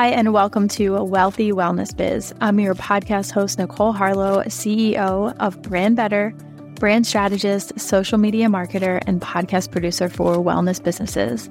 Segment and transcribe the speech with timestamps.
[0.00, 2.32] Hi, and welcome to Wealthy Wellness Biz.
[2.40, 6.32] I'm your podcast host, Nicole Harlow, CEO of Brand Better,
[6.76, 11.50] brand strategist, social media marketer, and podcast producer for wellness businesses.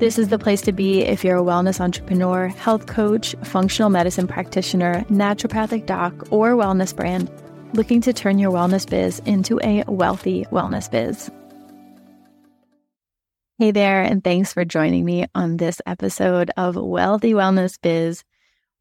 [0.00, 4.26] This is the place to be if you're a wellness entrepreneur, health coach, functional medicine
[4.26, 7.30] practitioner, naturopathic doc, or wellness brand
[7.74, 11.30] looking to turn your wellness biz into a wealthy wellness biz.
[13.58, 18.22] Hey there, and thanks for joining me on this episode of Wealthy Wellness Biz.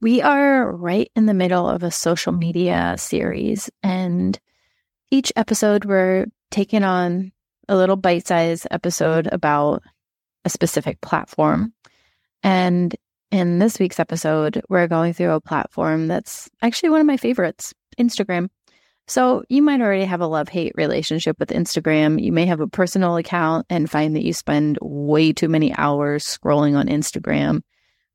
[0.01, 4.37] We are right in the middle of a social media series, and
[5.11, 7.31] each episode we're taking on
[7.69, 9.81] a little bite sized episode about
[10.43, 11.73] a specific platform.
[12.43, 12.93] And
[13.31, 17.73] in this week's episode, we're going through a platform that's actually one of my favorites
[17.97, 18.49] Instagram.
[19.07, 22.21] So you might already have a love hate relationship with Instagram.
[22.21, 26.25] You may have a personal account and find that you spend way too many hours
[26.25, 27.61] scrolling on Instagram.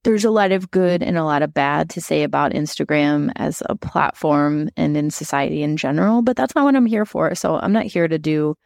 [0.03, 3.63] There's a lot of good and a lot of bad to say about Instagram as
[3.67, 7.35] a platform and in society in general, but that's not what I'm here for.
[7.35, 8.57] So I'm not here to do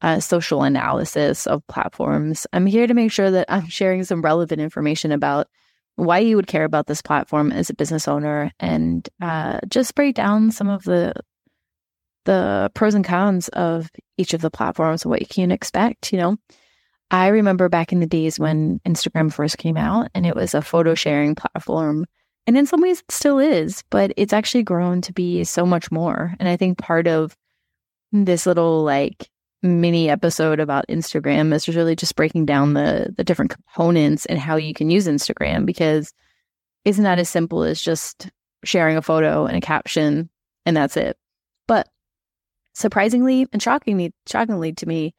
[0.00, 2.46] a social analysis of platforms.
[2.52, 5.48] I'm here to make sure that I'm sharing some relevant information about
[5.96, 10.14] why you would care about this platform as a business owner and uh, just break
[10.14, 11.12] down some of the
[12.24, 16.18] the pros and cons of each of the platforms and what you can expect, you
[16.18, 16.36] know.
[17.10, 20.60] I remember back in the days when Instagram first came out and it was a
[20.60, 22.04] photo sharing platform.
[22.46, 25.90] And in some ways it still is, but it's actually grown to be so much
[25.90, 26.34] more.
[26.38, 27.36] And I think part of
[28.12, 29.30] this little like
[29.62, 34.56] mini episode about Instagram is really just breaking down the the different components and how
[34.56, 36.12] you can use Instagram because
[36.84, 38.30] it's not as simple as just
[38.64, 40.30] sharing a photo and a caption
[40.64, 41.16] and that's it.
[41.66, 41.88] But
[42.78, 45.14] surprisingly and shockingly, shockingly to me,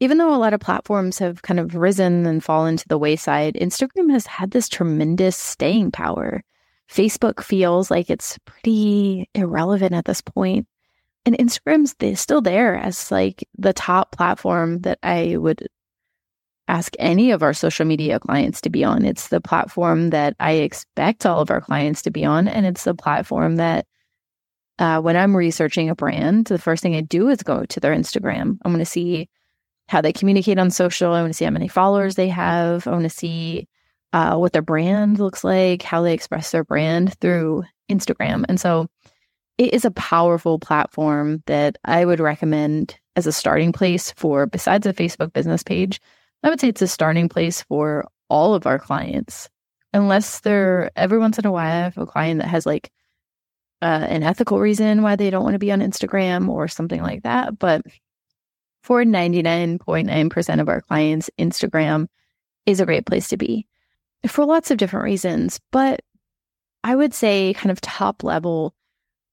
[0.00, 3.54] even though a lot of platforms have kind of risen and fallen to the wayside,
[3.54, 6.42] Instagram has had this tremendous staying power.
[6.90, 10.66] Facebook feels like it's pretty irrelevant at this point.
[11.26, 15.68] And Instagram's still there as like the top platform that I would
[16.66, 19.04] ask any of our social media clients to be on.
[19.04, 22.48] It's the platform that I expect all of our clients to be on.
[22.48, 23.86] And it's the platform that
[24.80, 27.94] uh, when I'm researching a brand, the first thing I do is go to their
[27.94, 28.58] Instagram.
[28.64, 29.28] I'm going to see
[29.88, 31.12] how they communicate on social.
[31.12, 32.86] I want to see how many followers they have.
[32.86, 33.68] I want to see
[34.12, 38.44] uh, what their brand looks like, how they express their brand through Instagram.
[38.48, 38.88] And so
[39.58, 44.86] it is a powerful platform that I would recommend as a starting place for, besides
[44.86, 46.00] a Facebook business page,
[46.42, 49.50] I would say it's a starting place for all of our clients.
[49.92, 52.90] Unless they're every once in a while, I have a client that has like
[53.82, 57.22] uh, an ethical reason why they don't want to be on Instagram or something like
[57.22, 57.58] that.
[57.58, 57.82] But
[58.82, 62.06] for 99.9% of our clients, Instagram
[62.66, 63.66] is a great place to be
[64.26, 65.60] for lots of different reasons.
[65.70, 66.00] But
[66.84, 68.74] I would say, kind of top level,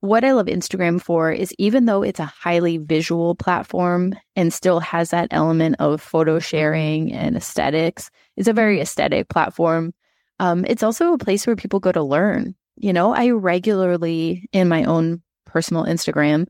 [0.02, 4.80] what I love Instagram for is even though it's a highly visual platform and still
[4.80, 9.94] has that element of photo sharing and aesthetics, it's a very aesthetic platform.
[10.40, 14.68] Um, it's also a place where people go to learn you know, I regularly in
[14.68, 16.48] my own personal Instagram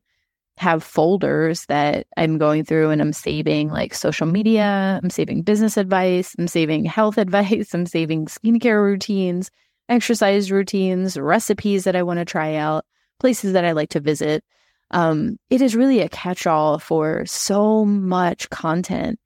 [0.57, 5.77] have folders that I'm going through and I'm saving like social media, I'm saving business
[5.77, 9.51] advice, I'm saving health advice, I'm saving skincare routines,
[9.87, 12.85] exercise routines, recipes that I want to try out,
[13.19, 14.43] places that I like to visit.
[14.91, 19.19] Um, it is really a catch all for so much content,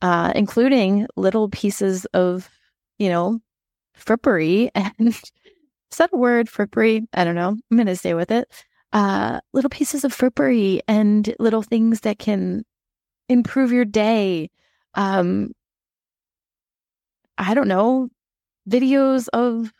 [0.00, 2.48] uh, including little pieces of,
[2.98, 3.40] you know,
[3.98, 5.20] frippery and
[5.90, 7.06] is that a word frippery?
[7.12, 7.56] I don't know.
[7.70, 8.50] I'm going to stay with it.
[8.92, 12.64] Uh, little pieces of frippery and little things that can
[13.28, 14.50] improve your day.
[14.94, 15.52] Um,
[17.36, 18.08] I don't know,
[18.68, 19.72] videos of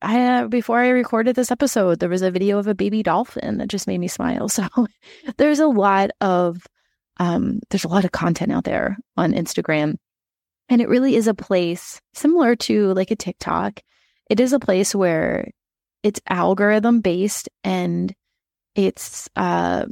[0.00, 3.58] I uh, before I recorded this episode, there was a video of a baby dolphin
[3.58, 4.48] that just made me smile.
[4.58, 4.86] So
[5.36, 6.66] there's a lot of
[7.18, 9.96] um, there's a lot of content out there on Instagram,
[10.68, 13.80] and it really is a place similar to like a TikTok
[14.28, 15.50] it is a place where
[16.02, 18.14] it's algorithm based and
[18.74, 19.86] it's uh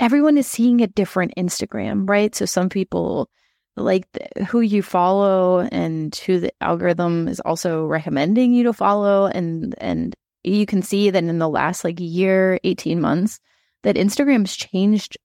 [0.00, 2.34] everyone is seeing a different Instagram, right?
[2.34, 3.28] So some people
[3.76, 4.06] like
[4.48, 10.14] who you follow and who the algorithm is also recommending you to follow and and
[10.42, 13.40] you can see that in the last like year 18 months
[13.82, 15.16] that Instagram's changed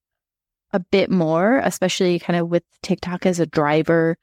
[0.72, 4.16] a bit more especially kind of with TikTok as a driver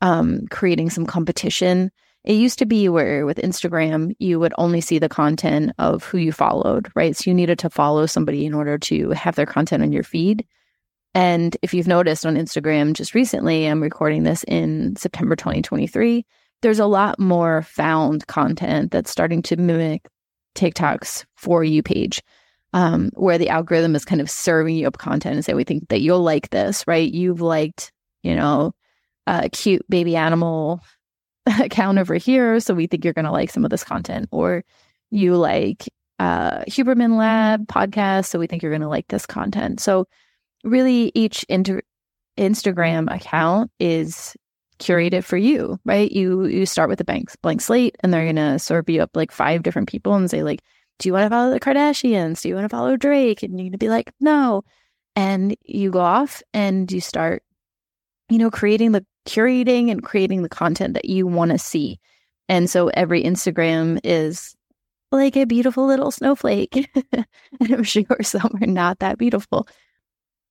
[0.00, 1.90] um creating some competition
[2.24, 6.18] it used to be where with Instagram, you would only see the content of who
[6.18, 7.16] you followed, right?
[7.16, 10.44] So you needed to follow somebody in order to have their content on your feed.
[11.14, 16.26] And if you've noticed on Instagram just recently, I'm recording this in September 2023.
[16.60, 20.08] there's a lot more found content that's starting to mimic
[20.54, 22.20] TikTok's for you page,
[22.72, 25.88] um, where the algorithm is kind of serving you up content and say, we think
[25.88, 27.12] that you'll like this, right?
[27.12, 27.92] You've liked,
[28.22, 28.74] you know,
[29.26, 30.80] a cute baby animal
[31.60, 32.60] account over here.
[32.60, 34.28] So we think you're going to like some of this content.
[34.30, 34.64] Or
[35.10, 38.26] you like uh, Huberman Lab podcast.
[38.26, 39.80] So we think you're going to like this content.
[39.80, 40.06] So
[40.64, 41.82] really, each inter-
[42.38, 44.36] Instagram account is
[44.78, 46.10] curated for you, right?
[46.10, 49.32] You you start with a blank blank slate, and they're gonna serve you up like
[49.32, 50.62] five different people and say like,
[50.98, 52.42] "Do you want to follow the Kardashians?
[52.42, 54.62] Do you want to follow Drake?" And you're gonna be like, "No,"
[55.16, 57.42] and you go off and you start,
[58.30, 62.00] you know, creating the curating and creating the content that you want to see.
[62.48, 64.56] And so every Instagram is
[65.12, 66.88] like a beautiful little snowflake.
[67.12, 67.26] and
[67.60, 69.68] I'm sure some are not that beautiful.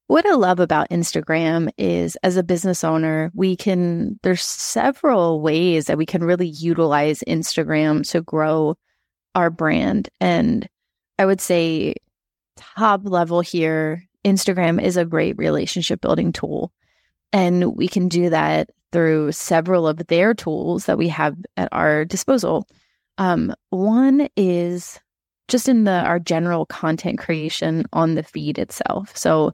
[0.08, 5.86] What I love about Instagram is as a business owner, we can, there's several ways
[5.86, 8.78] that we can really utilize Instagram to grow
[9.36, 10.10] our brand.
[10.22, 10.68] And
[11.20, 11.96] I would say,
[12.56, 16.72] top level here, Instagram is a great relationship building tool.
[17.34, 22.06] And we can do that through several of their tools that we have at our
[22.06, 22.68] disposal.
[23.18, 25.00] Um, one is
[25.48, 29.16] just in the our general content creation on the feed itself.
[29.16, 29.54] So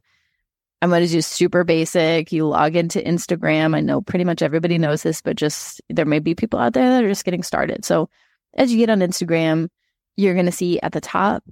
[0.82, 2.32] I'm going to do super basic.
[2.32, 3.76] You log into Instagram.
[3.76, 6.90] I know pretty much everybody knows this, but just there may be people out there
[6.90, 7.86] that are just getting started.
[7.86, 8.10] So
[8.54, 9.70] as you get on Instagram,
[10.18, 11.44] you're going to see at the top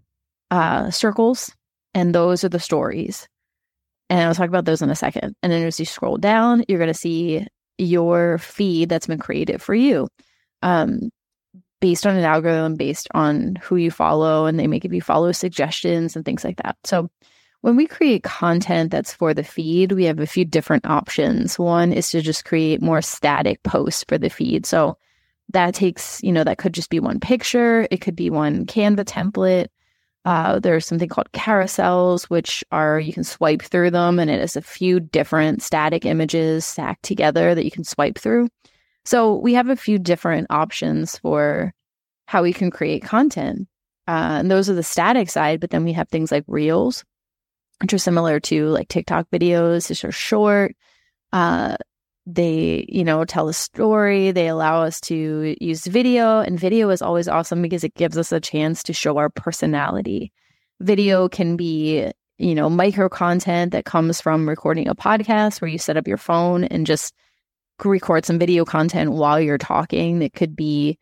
[0.51, 1.56] uh, circles,
[1.94, 3.27] and those are the stories.
[4.12, 5.38] And I'll talk about those in a second.
[5.42, 7.48] And then as you scroll down, you're going to see
[7.78, 10.10] your feed that's been created for you.
[10.62, 11.12] Um,
[11.80, 15.31] based on an algorithm based on who you follow and they may give you follow
[15.31, 16.75] suggestions and things like that.
[16.84, 17.10] So
[17.62, 21.58] when we create content that's for the feed, we have a few different options.
[21.58, 24.66] One is to just create more static posts for the feed.
[24.66, 24.98] So
[25.54, 29.06] that takes, you know, that could just be one picture, it could be one Canva
[29.06, 29.68] template.
[30.23, 34.56] Uh, there's something called carousels, which are you can swipe through them, and it is
[34.56, 38.47] a few different static images stacked together that you can swipe through.
[39.03, 41.73] So we have a few different options for
[42.27, 43.68] how we can create content.
[44.07, 47.03] Uh, and those are the static side, but then we have things like reels,
[47.81, 49.89] which are similar to like TikTok videos.
[49.89, 50.75] which are short.
[51.33, 51.77] Uh,
[52.25, 54.31] they, you know, tell a story.
[54.31, 58.31] They allow us to use video, and video is always awesome because it gives us
[58.31, 60.31] a chance to show our personality.
[60.79, 65.77] Video can be, you know, micro content that comes from recording a podcast where you
[65.77, 67.13] set up your phone and just
[67.83, 70.21] record some video content while you're talking.
[70.21, 71.00] It could be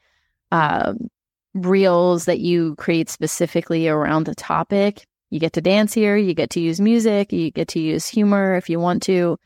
[0.51, 1.09] um,
[1.53, 6.51] reels that you create specifically around the topic you get to dance here, you get
[6.51, 9.37] to use music, you get to use humor if you want to.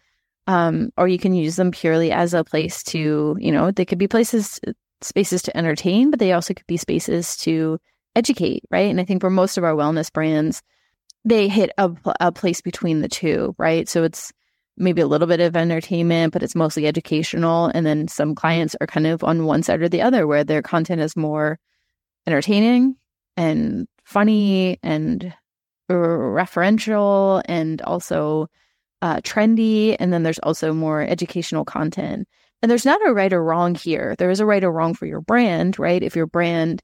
[0.45, 3.97] Um, or you can use them purely as a place to, you know, they could
[3.97, 4.59] be places,
[5.01, 7.79] spaces to entertain, but they also could be spaces to
[8.15, 8.89] educate, right?
[8.89, 10.61] And I think for most of our wellness brands,
[11.25, 13.87] they hit a, a place between the two, right?
[13.87, 14.33] So it's
[14.75, 17.67] maybe a little bit of entertainment, but it's mostly educational.
[17.73, 20.61] And then some clients are kind of on one side or the other, where their
[20.61, 21.59] content is more
[22.27, 22.95] entertaining
[23.37, 25.33] and funny and
[25.89, 28.47] referential and also
[29.03, 29.95] uh, trendy.
[30.00, 32.27] And then there's also more educational content.
[32.61, 34.15] And there's not a right or wrong here.
[34.17, 36.01] There is a right or wrong for your brand, right?
[36.01, 36.81] If your brand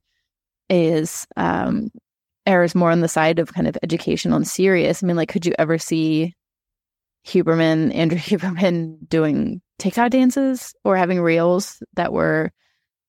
[0.69, 1.89] is um,
[2.45, 5.01] errs more on the side of kind of educational and serious.
[5.01, 6.35] I mean, like, could you ever see
[7.25, 12.51] Huberman, Andrew Huberman, doing TikTok dances or having reels that were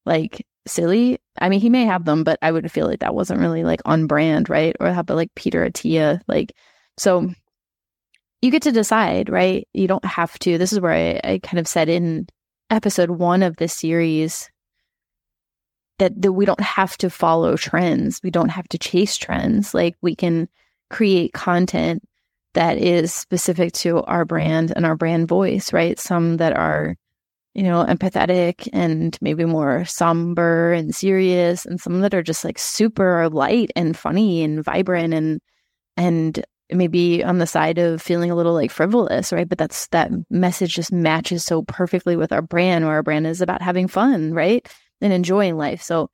[0.05, 1.19] like silly.
[1.39, 3.81] I mean, he may have them, but I would feel like that wasn't really like
[3.83, 4.75] on brand, right?
[4.79, 6.21] Or how about like Peter Attia?
[6.27, 6.53] Like,
[6.97, 7.33] so
[8.41, 9.67] you get to decide, right?
[9.73, 10.57] You don't have to.
[10.57, 12.27] This is where I, I kind of said in
[12.69, 14.49] episode one of this series
[15.99, 18.21] that, that we don't have to follow trends.
[18.23, 19.73] We don't have to chase trends.
[19.73, 20.49] Like, we can
[20.89, 22.03] create content
[22.53, 25.99] that is specific to our brand and our brand voice, right?
[25.99, 26.95] Some that are
[27.53, 32.57] you know, empathetic and maybe more somber and serious, and some that are just like
[32.57, 35.41] super light and funny and vibrant and
[35.97, 39.47] and maybe on the side of feeling a little like frivolous, right?
[39.47, 43.41] But that's that message just matches so perfectly with our brand, where our brand is
[43.41, 44.67] about having fun, right?
[45.01, 45.81] And enjoying life.
[45.81, 46.09] So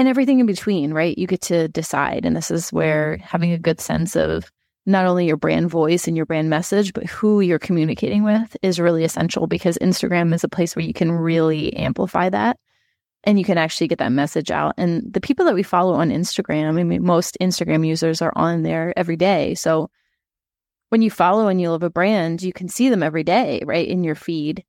[0.00, 1.16] and everything in between, right?
[1.18, 2.24] You get to decide.
[2.24, 3.24] And this is where mm-hmm.
[3.24, 4.50] having a good sense of
[4.86, 8.80] not only your brand voice and your brand message, but who you're communicating with is
[8.80, 12.56] really essential because Instagram is a place where you can really amplify that
[13.24, 14.74] and you can actually get that message out.
[14.78, 18.62] And the people that we follow on Instagram, I mean, most Instagram users are on
[18.62, 19.54] there every day.
[19.54, 19.90] So
[20.88, 23.86] when you follow and you love a brand, you can see them every day, right,
[23.86, 24.64] in your feed.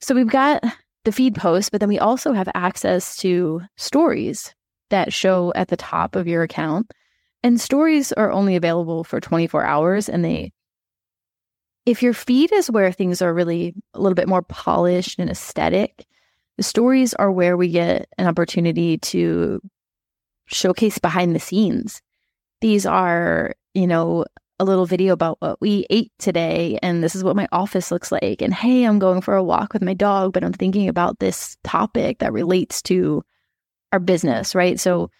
[0.00, 0.62] So we've got
[1.04, 4.54] the feed posts, but then we also have access to stories
[4.90, 6.92] that show at the top of your account.
[7.42, 10.08] And stories are only available for 24 hours.
[10.08, 10.52] And they,
[11.84, 16.06] if your feed is where things are really a little bit more polished and aesthetic,
[16.56, 19.60] the stories are where we get an opportunity to
[20.46, 22.02] showcase behind the scenes.
[22.60, 24.24] These are, you know,
[24.60, 28.12] a little video about what we ate today and this is what my office looks
[28.12, 31.18] like and hey i'm going for a walk with my dog but i'm thinking about
[31.18, 33.24] this topic that relates to
[33.92, 35.10] our business right so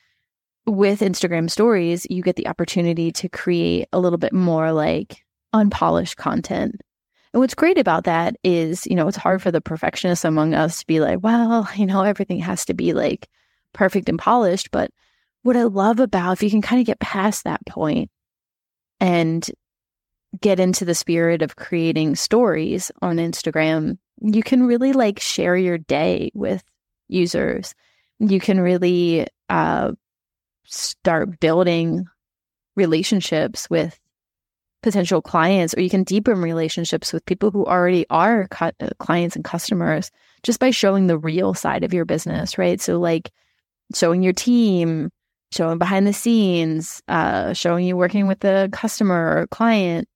[0.67, 6.17] with instagram stories you get the opportunity to create a little bit more like unpolished
[6.17, 6.81] content
[7.35, 10.79] and what's great about that is you know it's hard for the perfectionists among us
[10.79, 13.29] to be like well you know everything has to be like
[13.75, 14.91] perfect and polished but
[15.43, 18.11] what i love about if you can kind of get past that point
[19.01, 19.51] and
[20.41, 25.79] get into the spirit of creating stories on Instagram, you can really like share your
[25.79, 26.63] day with
[27.09, 27.75] users.
[28.19, 29.93] You can really uh,
[30.65, 32.07] start building
[32.77, 33.99] relationships with
[34.85, 39.35] potential clients, or you can deepen relationships with people who already are cu- uh, clients
[39.35, 40.11] and customers
[40.43, 42.81] just by showing the real side of your business, right?
[42.81, 43.33] So, like
[43.95, 45.11] showing your team,
[45.53, 50.07] showing behind the scenes, uh, showing you working with the customer or client.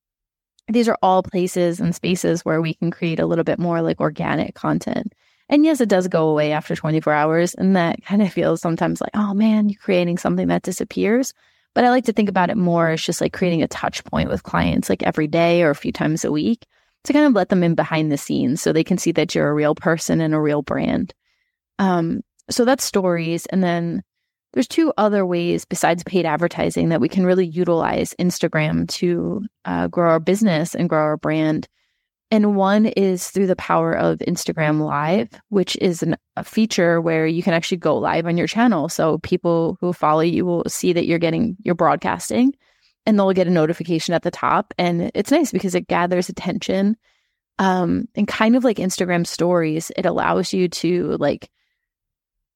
[0.69, 4.01] These are all places and spaces where we can create a little bit more like
[4.01, 5.15] organic content.
[5.49, 7.55] And yes, it does go away after 24 hours.
[7.55, 11.33] And that kind of feels sometimes like, oh man, you're creating something that disappears.
[11.79, 14.29] But I like to think about it more as just like creating a touch point
[14.29, 16.67] with clients like every day or a few times a week
[17.05, 19.49] to kind of let them in behind the scenes so they can see that you're
[19.49, 21.15] a real person and a real brand.
[21.79, 23.47] Um, so that's stories.
[23.47, 24.03] And then
[24.55, 29.87] there's two other ways besides paid advertising that we can really utilize Instagram to uh,
[29.87, 31.69] grow our business and grow our brand.
[32.31, 37.27] And one is through the power of Instagram Live, which is an, a feature where
[37.27, 38.89] you can actually go live on your channel.
[38.89, 42.55] So people who follow you will see that you're getting, you're broadcasting
[43.07, 44.75] and they'll get a notification at the top.
[44.77, 46.97] And it's nice because it gathers attention.
[47.59, 51.51] Um, and kind of like Instagram stories, it allows you to like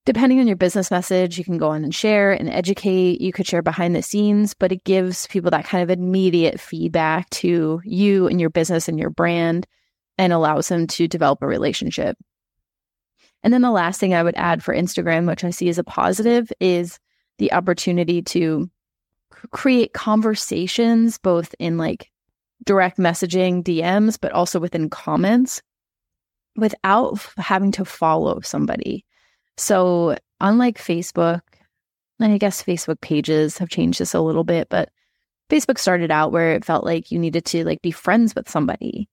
[0.04, 3.21] Depending on your business message, you can go on and share and educate.
[3.21, 7.30] You could share behind the scenes, but it gives people that kind of immediate feedback
[7.30, 9.66] to you and your business and your brand
[10.18, 12.16] and allows them to develop a relationship.
[13.44, 15.85] And then the last thing I would add for Instagram, which I see as a
[15.85, 16.99] positive, is
[17.38, 18.68] the opportunity to
[19.50, 22.11] create conversations both in like
[22.64, 25.62] direct messaging, DMs, but also within comments
[26.56, 29.04] without having to follow somebody.
[29.56, 31.40] So, unlike Facebook,
[32.18, 34.90] and I guess Facebook pages have changed this a little bit, but
[35.50, 39.09] Facebook started out where it felt like you needed to like be friends with somebody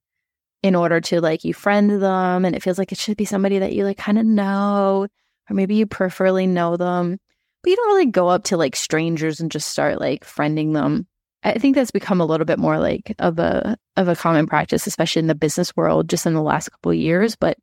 [0.63, 3.59] in order to like you friend them and it feels like it should be somebody
[3.59, 5.07] that you like kind of know
[5.49, 7.17] or maybe you preferably know them
[7.63, 11.07] but you don't really go up to like strangers and just start like friending them.
[11.43, 14.87] I think that's become a little bit more like of a of a common practice
[14.87, 17.57] especially in the business world just in the last couple of years but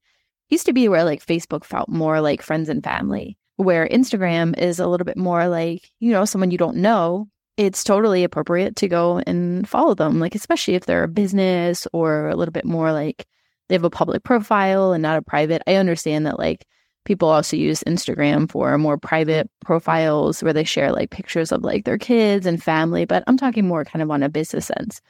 [0.48, 4.78] used to be where like Facebook felt more like friends and family, where Instagram is
[4.78, 7.28] a little bit more like, you know, someone you don't know.
[7.56, 12.28] It's totally appropriate to go and follow them, like, especially if they're a business or
[12.28, 13.26] a little bit more like
[13.68, 15.62] they have a public profile and not a private.
[15.66, 16.66] I understand that, like,
[17.06, 21.86] people also use Instagram for more private profiles where they share like pictures of like
[21.86, 25.00] their kids and family, but I'm talking more kind of on a business sense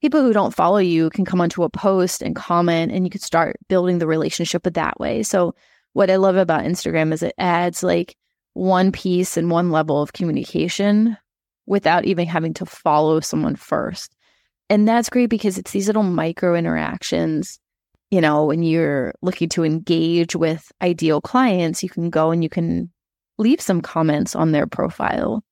[0.00, 3.22] people who don't follow you can come onto a post and comment and you could
[3.22, 5.22] start building the relationship with that way.
[5.22, 5.54] So
[5.94, 8.16] what I love about Instagram is it adds like
[8.52, 11.16] one piece and one level of communication
[11.66, 14.14] without even having to follow someone first.
[14.68, 17.58] And that's great because it's these little micro interactions.
[18.10, 22.48] You know, when you're looking to engage with ideal clients, you can go and you
[22.48, 22.90] can
[23.38, 25.44] leave some comments on their profile.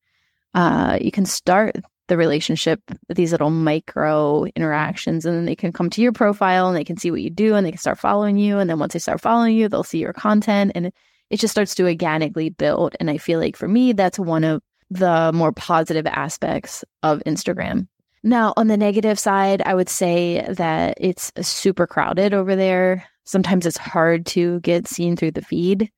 [0.54, 1.76] Uh, you can start
[2.08, 6.76] the relationship these little micro interactions and then they can come to your profile and
[6.76, 8.92] they can see what you do and they can start following you and then once
[8.92, 10.92] they start following you they'll see your content and
[11.30, 14.62] it just starts to organically build and i feel like for me that's one of
[14.90, 17.88] the more positive aspects of instagram.
[18.22, 23.04] Now on the negative side i would say that it's super crowded over there.
[23.24, 25.90] Sometimes it's hard to get seen through the feed.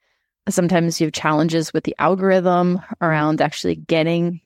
[0.48, 4.40] Sometimes you have challenges with the algorithm around actually getting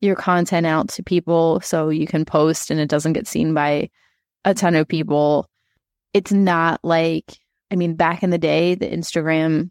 [0.00, 3.90] your content out to people so you can post and it doesn't get seen by
[4.44, 5.48] a ton of people.
[6.12, 7.38] It's not like,
[7.70, 9.70] I mean, back in the day, the Instagram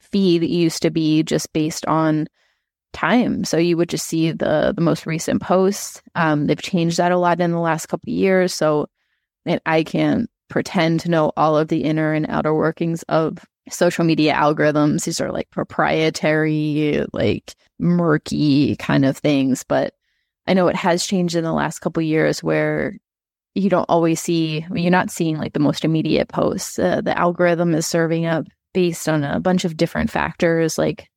[0.00, 2.28] feed used to be just based on
[2.92, 3.44] time.
[3.44, 6.02] So you would just see the the most recent posts.
[6.14, 8.54] Um, they've changed that a lot in the last couple years.
[8.54, 8.88] So
[9.66, 14.34] I can't pretend to know all of the inner and outer workings of social media
[14.34, 15.04] algorithms.
[15.04, 19.64] These are like proprietary, like murky kind of things.
[19.64, 19.94] But
[20.46, 22.96] I know it has changed in the last couple years where
[23.54, 26.78] you don't always see, you're not seeing like the most immediate posts.
[26.78, 31.08] Uh, the algorithm is serving up based on a bunch of different factors like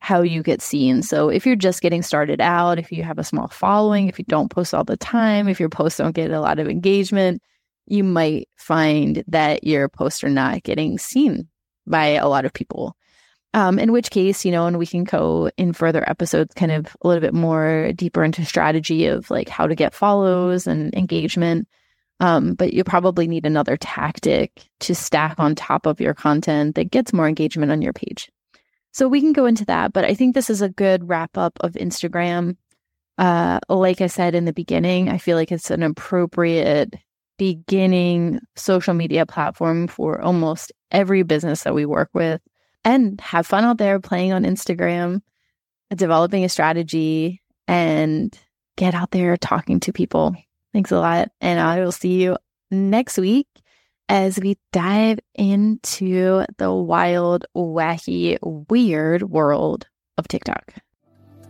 [0.00, 1.02] how you get seen.
[1.02, 4.24] So if you're just getting started out, if you have a small following, if you
[4.26, 7.40] don't post all the time, if your posts don't get a lot of engagement,
[7.86, 11.48] you might find that your posts are not getting seen
[11.86, 12.96] by a lot of people.
[13.54, 16.96] Um, in which case, you know, and we can go in further episodes, kind of
[17.02, 21.68] a little bit more deeper into strategy of like how to get follows and engagement.
[22.18, 24.50] Um, but you probably need another tactic
[24.80, 28.30] to stack on top of your content that gets more engagement on your page.
[28.92, 31.58] So we can go into that, but I think this is a good wrap up
[31.60, 32.56] of Instagram.
[33.18, 36.94] Uh, like I said in the beginning, I feel like it's an appropriate
[37.36, 42.40] beginning social media platform for almost every business that we work with
[42.84, 45.20] and have fun out there playing on Instagram,
[45.94, 48.38] developing a strategy, and
[48.76, 50.34] get out there talking to people.
[50.72, 51.30] Thanks a lot.
[51.40, 52.36] And I will see you
[52.70, 53.48] next week
[54.08, 59.86] as we dive into the wild, wacky, weird world
[60.18, 60.74] of TikTok.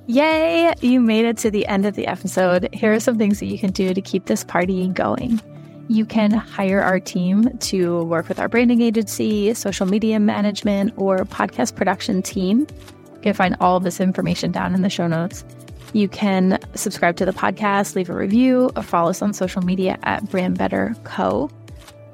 [0.06, 0.72] Yay!
[0.80, 2.68] You made it to the end of the episode.
[2.72, 5.40] Here are some things that you can do to keep this party going.
[5.88, 11.18] You can hire our team to work with our branding agency, social media management, or
[11.18, 12.66] podcast production team.
[13.16, 15.44] You can find all this information down in the show notes.
[15.92, 19.98] You can subscribe to the podcast, leave a review, or follow us on social media
[20.02, 21.50] at Brand Better Co.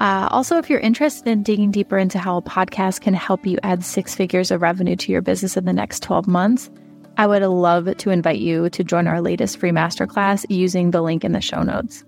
[0.01, 3.59] Uh, also, if you're interested in digging deeper into how a podcast can help you
[3.63, 6.71] add six figures of revenue to your business in the next 12 months,
[7.17, 11.25] I would love to invite you to join our latest free masterclass using the link
[11.25, 12.03] in the show notes.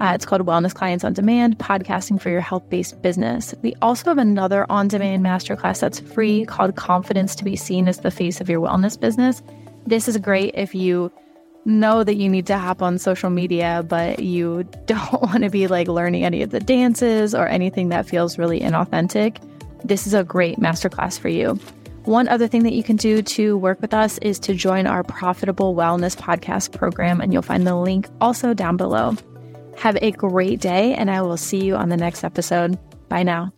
[0.00, 3.54] Uh, it's called Wellness Clients on Demand Podcasting for Your Health Based Business.
[3.62, 7.98] We also have another on demand masterclass that's free called Confidence to be Seen as
[7.98, 9.42] the Face of Your Wellness Business.
[9.86, 11.12] This is great if you
[11.64, 15.68] know that you need to hop on social media, but you don't want to be
[15.68, 19.38] like learning any of the dances or anything that feels really inauthentic.
[19.84, 21.58] This is a great masterclass for you.
[22.04, 25.02] One other thing that you can do to work with us is to join our
[25.02, 29.16] Profitable Wellness Podcast program, and you'll find the link also down below.
[29.78, 32.78] Have a great day, and I will see you on the next episode.
[33.08, 33.52] Bye now.